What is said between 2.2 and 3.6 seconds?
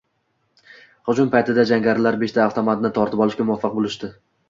beshta avtomatni tortib olishga